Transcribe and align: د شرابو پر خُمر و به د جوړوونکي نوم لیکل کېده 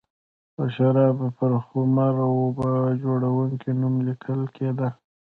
د 0.55 0.57
شرابو 0.75 1.27
پر 1.37 1.51
خُمر 1.65 2.15
و 2.25 2.33
به 2.57 2.67
د 2.85 2.97
جوړوونکي 3.03 3.69
نوم 3.79 3.95
لیکل 4.07 4.41
کېده 4.55 4.89